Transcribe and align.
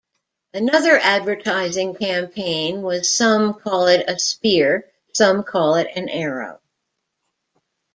Another 0.55 0.97
advertising 0.97 1.93
campaign 1.93 2.81
was 2.81 3.07
some 3.07 3.53
call 3.53 3.85
it 3.85 4.05
a 4.09 4.17
spear, 4.17 4.89
some 5.13 5.43
call 5.43 5.75
it 5.75 5.89
an 5.95 6.09
arrow. 6.09 6.59